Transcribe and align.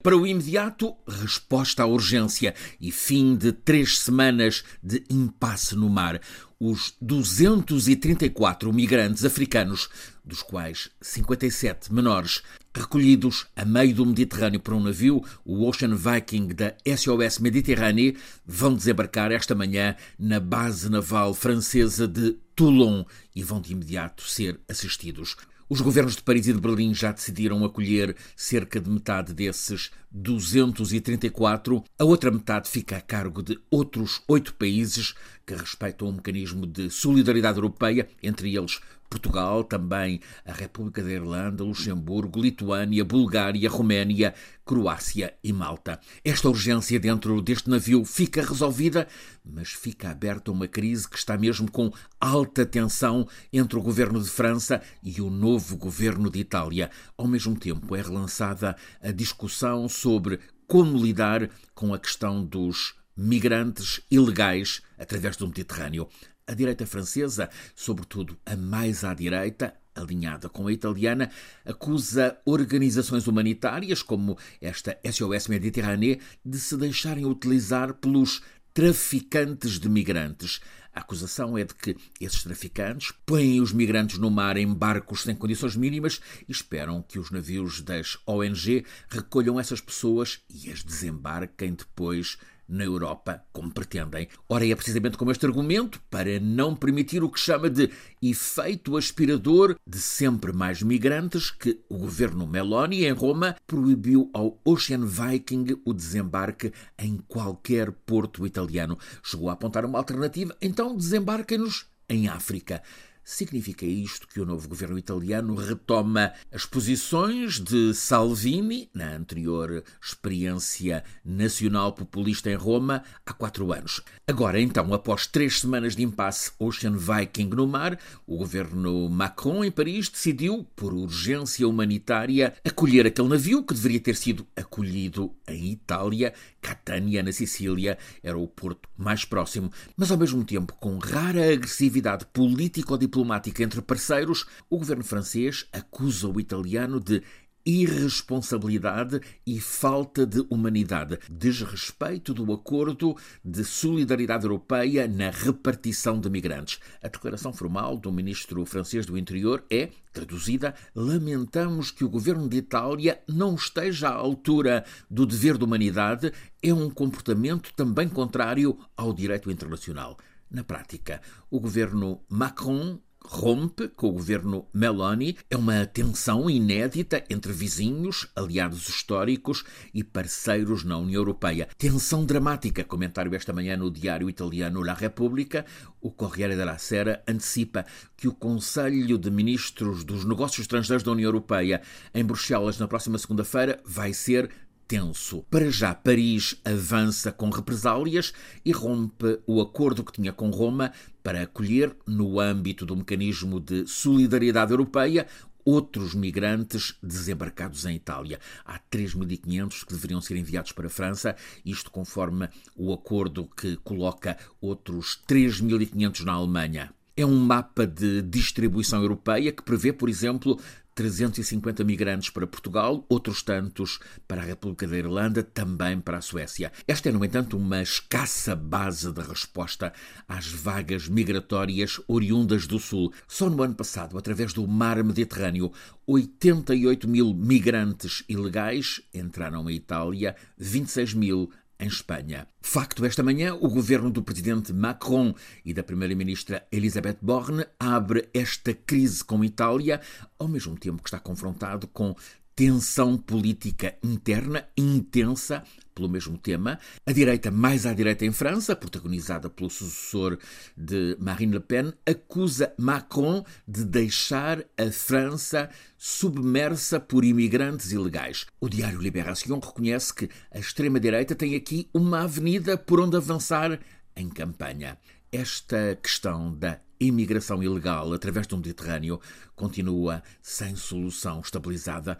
Para 0.00 0.16
o 0.16 0.24
imediato, 0.24 0.94
resposta 1.08 1.82
à 1.82 1.86
urgência 1.86 2.54
e 2.80 2.92
fim 2.92 3.34
de 3.34 3.50
três 3.50 3.98
semanas 3.98 4.62
de 4.80 5.02
impasse 5.10 5.74
no 5.74 5.88
mar. 5.88 6.20
Os 6.60 6.94
234 7.00 8.72
migrantes 8.72 9.24
africanos, 9.24 9.88
dos 10.24 10.40
quais 10.40 10.88
57 11.02 11.92
menores, 11.92 12.44
recolhidos 12.72 13.48
a 13.56 13.64
meio 13.64 13.92
do 13.92 14.06
Mediterrâneo 14.06 14.60
por 14.60 14.72
um 14.72 14.84
navio, 14.84 15.20
o 15.44 15.66
Ocean 15.66 15.96
Viking 15.96 16.54
da 16.54 16.76
SOS 16.86 17.40
Mediterrânea, 17.40 18.14
vão 18.46 18.76
desembarcar 18.76 19.32
esta 19.32 19.52
manhã 19.52 19.96
na 20.16 20.38
base 20.38 20.88
naval 20.88 21.34
francesa 21.34 22.06
de 22.06 22.38
Toulon 22.54 23.04
e 23.34 23.42
vão 23.42 23.60
de 23.60 23.72
imediato 23.72 24.22
ser 24.22 24.60
assistidos. 24.68 25.36
Os 25.70 25.82
governos 25.82 26.16
de 26.16 26.22
Paris 26.22 26.48
e 26.48 26.52
de 26.54 26.60
Berlim 26.60 26.94
já 26.94 27.12
decidiram 27.12 27.62
acolher 27.62 28.16
cerca 28.34 28.80
de 28.80 28.88
metade 28.88 29.34
desses 29.34 29.90
234. 30.10 31.84
A 31.98 32.04
outra 32.04 32.30
metade 32.30 32.68
fica 32.68 32.96
a 32.96 33.00
cargo 33.00 33.42
de 33.42 33.58
outros 33.70 34.22
oito 34.28 34.54
países 34.54 35.14
que 35.46 35.54
respeitam 35.54 36.08
o 36.08 36.12
mecanismo 36.12 36.66
de 36.66 36.90
solidariedade 36.90 37.58
europeia, 37.58 38.08
entre 38.22 38.56
eles 38.56 38.80
Portugal, 39.08 39.64
também 39.64 40.20
a 40.44 40.52
República 40.52 41.02
da 41.02 41.10
Irlanda, 41.10 41.64
Luxemburgo, 41.64 42.40
Lituânia, 42.40 43.04
Bulgária, 43.04 43.68
Roménia, 43.68 44.34
Croácia 44.64 45.34
e 45.42 45.50
Malta. 45.50 45.98
Esta 46.22 46.48
urgência 46.48 47.00
dentro 47.00 47.40
deste 47.40 47.70
navio 47.70 48.04
fica 48.04 48.42
resolvida, 48.42 49.08
mas 49.42 49.70
fica 49.70 50.10
aberta 50.10 50.52
uma 50.52 50.68
crise 50.68 51.08
que 51.08 51.16
está 51.16 51.38
mesmo 51.38 51.70
com 51.70 51.90
alta 52.20 52.66
tensão 52.66 53.26
entre 53.50 53.78
o 53.78 53.82
governo 53.82 54.22
de 54.22 54.28
França 54.28 54.82
e 55.02 55.22
o 55.22 55.30
novo 55.30 55.76
governo 55.76 56.30
de 56.30 56.40
Itália. 56.40 56.90
Ao 57.16 57.26
mesmo 57.26 57.58
tempo, 57.58 57.96
é 57.96 58.02
relançada 58.02 58.76
a 59.02 59.10
discussão 59.10 59.88
sobre 59.98 60.40
como 60.66 61.02
lidar 61.02 61.48
com 61.74 61.92
a 61.92 61.98
questão 61.98 62.44
dos 62.44 62.94
migrantes 63.16 64.00
ilegais 64.10 64.80
através 64.96 65.36
do 65.36 65.46
Mediterrâneo. 65.46 66.08
A 66.46 66.54
direita 66.54 66.86
francesa, 66.86 67.50
sobretudo 67.74 68.38
a 68.46 68.56
mais 68.56 69.04
à 69.04 69.12
direita, 69.12 69.74
alinhada 69.94 70.48
com 70.48 70.66
a 70.66 70.72
italiana, 70.72 71.30
acusa 71.64 72.38
organizações 72.44 73.26
humanitárias, 73.26 74.02
como 74.02 74.38
esta 74.60 74.96
SOS 75.04 75.48
Mediterrânea, 75.48 76.18
de 76.44 76.58
se 76.58 76.76
deixarem 76.76 77.26
utilizar 77.26 77.94
pelos 77.94 78.40
traficantes 78.72 79.78
de 79.78 79.88
migrantes. 79.88 80.60
A 80.98 81.00
acusação 81.00 81.56
é 81.56 81.62
de 81.62 81.76
que 81.76 81.96
esses 82.20 82.42
traficantes 82.42 83.12
põem 83.24 83.60
os 83.60 83.72
migrantes 83.72 84.18
no 84.18 84.28
mar 84.28 84.56
em 84.56 84.66
barcos 84.66 85.22
sem 85.22 85.32
condições 85.36 85.76
mínimas 85.76 86.20
e 86.48 86.50
esperam 86.50 87.04
que 87.06 87.20
os 87.20 87.30
navios 87.30 87.80
das 87.80 88.18
ONG 88.26 88.84
recolham 89.08 89.60
essas 89.60 89.80
pessoas 89.80 90.40
e 90.50 90.72
as 90.72 90.82
desembarquem 90.82 91.72
depois 91.74 92.36
na 92.68 92.84
Europa, 92.84 93.42
como 93.52 93.72
pretendem. 93.72 94.28
Ora, 94.48 94.66
é 94.66 94.74
precisamente 94.74 95.16
com 95.16 95.30
este 95.30 95.46
argumento, 95.46 96.00
para 96.10 96.38
não 96.38 96.76
permitir 96.76 97.22
o 97.22 97.30
que 97.30 97.40
chama 97.40 97.70
de 97.70 97.90
efeito 98.22 98.96
aspirador 98.96 99.76
de 99.86 99.98
sempre 99.98 100.52
mais 100.52 100.82
migrantes, 100.82 101.50
que 101.50 101.80
o 101.88 101.96
governo 101.96 102.46
Meloni, 102.46 103.04
em 103.04 103.12
Roma, 103.12 103.56
proibiu 103.66 104.30
ao 104.34 104.60
Ocean 104.64 105.06
Viking 105.06 105.80
o 105.84 105.94
desembarque 105.94 106.72
em 106.98 107.16
qualquer 107.16 107.90
porto 107.90 108.46
italiano. 108.46 108.98
Chegou 109.22 109.48
a 109.48 109.54
apontar 109.54 109.84
uma 109.84 109.98
alternativa, 109.98 110.54
então 110.60 110.94
desembarquem-nos 110.94 111.86
em 112.08 112.28
África. 112.28 112.82
Significa 113.30 113.84
isto 113.84 114.26
que 114.26 114.40
o 114.40 114.46
novo 114.46 114.66
governo 114.66 114.98
italiano 114.98 115.54
retoma 115.54 116.32
as 116.50 116.64
posições 116.64 117.60
de 117.60 117.92
Salvini, 117.92 118.88
na 118.94 119.14
anterior 119.14 119.84
experiência 120.02 121.04
nacional 121.22 121.92
populista 121.92 122.50
em 122.50 122.54
Roma, 122.54 123.02
há 123.26 123.34
quatro 123.34 123.70
anos. 123.70 124.00
Agora, 124.26 124.58
então, 124.58 124.94
após 124.94 125.26
três 125.26 125.60
semanas 125.60 125.94
de 125.94 126.02
impasse 126.02 126.52
Ocean 126.58 126.96
Viking 126.96 127.50
no 127.50 127.66
mar, 127.66 127.98
o 128.26 128.38
governo 128.38 129.10
Macron, 129.10 129.62
em 129.62 129.70
Paris, 129.70 130.08
decidiu, 130.08 130.66
por 130.74 130.94
urgência 130.94 131.68
humanitária, 131.68 132.54
acolher 132.64 133.06
aquele 133.06 133.28
navio 133.28 133.62
que 133.62 133.74
deveria 133.74 134.00
ter 134.00 134.16
sido 134.16 134.46
acolhido 134.56 135.34
em 135.46 135.70
Itália. 135.72 136.32
Catania, 136.62 137.22
na 137.22 137.30
Sicília, 137.30 137.98
era 138.22 138.38
o 138.38 138.48
porto 138.48 138.88
mais 138.96 139.24
próximo, 139.26 139.70
mas 139.96 140.10
ao 140.10 140.16
mesmo 140.16 140.42
tempo, 140.44 140.74
com 140.80 140.96
rara 140.96 141.52
agressividade 141.52 142.24
político-diplomática 142.32 143.17
diplomática 143.18 143.64
entre 143.64 143.82
parceiros, 143.82 144.46
o 144.70 144.78
governo 144.78 145.02
francês 145.02 145.66
acusa 145.72 146.28
o 146.28 146.38
italiano 146.38 147.00
de 147.00 147.22
irresponsabilidade 147.66 149.20
e 149.44 149.60
falta 149.60 150.24
de 150.24 150.46
humanidade, 150.48 151.18
desrespeito 151.28 152.32
do 152.32 152.50
acordo 152.52 153.14
de 153.44 153.64
solidariedade 153.64 154.44
europeia 154.44 155.06
na 155.08 155.30
repartição 155.30 156.18
de 156.18 156.30
migrantes. 156.30 156.78
A 157.02 157.08
declaração 157.08 157.52
formal 157.52 157.98
do 157.98 158.12
ministro 158.12 158.64
francês 158.64 159.04
do 159.04 159.18
Interior 159.18 159.64
é, 159.68 159.90
traduzida, 160.12 160.74
lamentamos 160.94 161.90
que 161.90 162.04
o 162.04 162.08
governo 162.08 162.48
de 162.48 162.58
Itália 162.58 163.20
não 163.28 163.54
esteja 163.56 164.08
à 164.08 164.14
altura 164.14 164.84
do 165.10 165.26
dever 165.26 165.58
de 165.58 165.64
humanidade, 165.64 166.32
é 166.62 166.72
um 166.72 166.88
comportamento 166.88 167.74
também 167.74 168.08
contrário 168.08 168.78
ao 168.96 169.12
direito 169.12 169.50
internacional. 169.50 170.16
Na 170.50 170.64
prática, 170.64 171.20
o 171.50 171.60
governo 171.60 172.22
Macron 172.28 172.98
rompe 173.24 173.88
com 173.88 174.08
o 174.08 174.12
governo 174.12 174.66
Meloni. 174.72 175.36
É 175.50 175.56
uma 175.56 175.84
tensão 175.86 176.48
inédita 176.48 177.24
entre 177.28 177.52
vizinhos, 177.52 178.28
aliados 178.34 178.88
históricos 178.88 179.64
e 179.92 180.02
parceiros 180.02 180.84
na 180.84 180.96
União 180.96 181.20
Europeia. 181.20 181.68
Tensão 181.76 182.24
dramática, 182.24 182.84
comentário 182.84 183.34
esta 183.34 183.52
manhã 183.52 183.76
no 183.76 183.90
diário 183.90 184.28
italiano 184.28 184.82
La 184.82 184.94
Repubblica. 184.94 185.64
O 186.00 186.10
Corriere 186.10 186.56
della 186.56 186.78
Sera 186.78 187.22
antecipa 187.26 187.84
que 188.16 188.28
o 188.28 188.34
Conselho 188.34 189.18
de 189.18 189.30
Ministros 189.30 190.04
dos 190.04 190.24
Negócios 190.24 190.60
Estrangeiros 190.60 191.02
da 191.02 191.12
União 191.12 191.28
Europeia 191.28 191.82
em 192.14 192.24
Bruxelas 192.24 192.78
na 192.78 192.88
próxima 192.88 193.18
segunda-feira 193.18 193.80
vai 193.84 194.12
ser 194.12 194.50
tenso. 194.88 195.44
Para 195.50 195.70
já, 195.70 195.94
Paris 195.94 196.56
avança 196.64 197.30
com 197.30 197.50
represálias 197.50 198.32
e 198.64 198.72
rompe 198.72 199.38
o 199.46 199.60
acordo 199.60 200.02
que 200.02 200.12
tinha 200.12 200.32
com 200.32 200.48
Roma 200.48 200.92
para 201.22 201.42
acolher, 201.42 201.94
no 202.06 202.40
âmbito 202.40 202.86
do 202.86 202.96
mecanismo 202.96 203.60
de 203.60 203.86
solidariedade 203.86 204.72
europeia, 204.72 205.26
outros 205.62 206.14
migrantes 206.14 206.94
desembarcados 207.02 207.84
em 207.84 207.94
Itália. 207.94 208.40
Há 208.64 208.78
3.500 208.78 209.84
que 209.84 209.92
deveriam 209.92 210.22
ser 210.22 210.36
enviados 210.36 210.72
para 210.72 210.86
a 210.86 210.90
França, 210.90 211.36
isto 211.62 211.90
conforme 211.90 212.48
o 212.74 212.90
acordo 212.90 213.46
que 213.54 213.76
coloca 213.76 214.38
outros 214.58 215.22
3.500 215.28 216.24
na 216.24 216.32
Alemanha. 216.32 216.97
É 217.18 217.26
um 217.26 217.34
mapa 217.36 217.84
de 217.84 218.22
distribuição 218.22 219.02
europeia 219.02 219.50
que 219.50 219.60
prevê, 219.60 219.92
por 219.92 220.08
exemplo, 220.08 220.56
350 220.94 221.82
migrantes 221.82 222.30
para 222.30 222.46
Portugal, 222.46 223.04
outros 223.08 223.42
tantos 223.42 223.98
para 224.28 224.40
a 224.40 224.44
República 224.44 224.86
da 224.86 224.96
Irlanda, 224.96 225.42
também 225.42 225.98
para 225.98 226.18
a 226.18 226.20
Suécia. 226.20 226.70
Esta 226.86 227.08
é, 227.08 227.12
no 227.12 227.24
entanto, 227.24 227.56
uma 227.56 227.82
escassa 227.82 228.54
base 228.54 229.10
de 229.10 229.20
resposta 229.20 229.92
às 230.28 230.46
vagas 230.46 231.08
migratórias 231.08 232.00
oriundas 232.06 232.68
do 232.68 232.78
Sul. 232.78 233.12
Só 233.26 233.50
no 233.50 233.64
ano 233.64 233.74
passado, 233.74 234.16
através 234.16 234.52
do 234.52 234.64
mar 234.68 235.02
Mediterrâneo, 235.02 235.72
88 236.06 237.08
mil 237.08 237.34
migrantes 237.34 238.22
ilegais 238.28 239.02
entraram 239.12 239.68
em 239.68 239.74
Itália, 239.74 240.36
26 240.56 241.14
mil 241.14 241.50
em 241.80 241.86
Espanha. 241.86 242.48
Facto, 242.60 243.04
esta 243.04 243.22
manhã, 243.22 243.54
o 243.54 243.68
governo 243.68 244.10
do 244.10 244.22
presidente 244.22 244.72
Macron 244.72 245.34
e 245.64 245.72
da 245.72 245.82
primeira-ministra 245.82 246.66
Elisabeth 246.72 247.18
Borne 247.22 247.64
abre 247.78 248.28
esta 248.34 248.74
crise 248.74 249.24
com 249.24 249.44
Itália, 249.44 250.00
ao 250.38 250.48
mesmo 250.48 250.76
tempo 250.76 251.02
que 251.02 251.08
está 251.08 251.18
confrontado 251.18 251.86
com 251.86 252.14
tensão 252.58 253.16
política 253.16 253.94
interna 254.02 254.68
intensa 254.76 255.62
pelo 255.94 256.08
mesmo 256.08 256.36
tema. 256.36 256.80
A 257.06 257.12
direita 257.12 257.52
mais 257.52 257.86
à 257.86 257.94
direita 257.94 258.26
em 258.26 258.32
França, 258.32 258.74
protagonizada 258.74 259.48
pelo 259.48 259.70
sucessor 259.70 260.36
de 260.76 261.16
Marine 261.20 261.52
Le 261.52 261.60
Pen, 261.60 261.92
acusa 262.04 262.74
Macron 262.76 263.44
de 263.66 263.84
deixar 263.84 264.64
a 264.76 264.90
França 264.90 265.70
submersa 265.96 266.98
por 266.98 267.24
imigrantes 267.24 267.92
ilegais. 267.92 268.46
O 268.60 268.68
diário 268.68 269.00
Libération 269.00 269.60
reconhece 269.60 270.12
que 270.12 270.28
a 270.50 270.58
extrema-direita 270.58 271.36
tem 271.36 271.54
aqui 271.54 271.88
uma 271.94 272.22
avenida 272.22 272.76
por 272.76 272.98
onde 272.98 273.16
avançar 273.16 273.78
em 274.16 274.28
campanha. 274.28 274.98
Esta 275.30 275.96
questão 276.02 276.52
da 276.52 276.80
imigração 277.00 277.62
ilegal 277.62 278.12
através 278.12 278.46
do 278.46 278.56
Mediterrâneo 278.56 279.20
continua 279.54 280.22
sem 280.42 280.74
solução 280.74 281.40
estabilizada, 281.40 282.18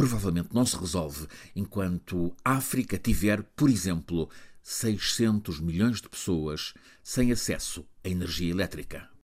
provavelmente 0.00 0.54
não 0.54 0.64
se 0.64 0.78
resolve 0.78 1.26
enquanto 1.54 2.34
a 2.42 2.52
África 2.52 2.96
tiver, 2.96 3.42
por 3.54 3.68
exemplo, 3.68 4.30
600 4.62 5.60
milhões 5.60 6.00
de 6.00 6.08
pessoas 6.08 6.72
sem 7.04 7.30
acesso 7.30 7.84
à 8.02 8.08
energia 8.08 8.50
elétrica. 8.50 9.10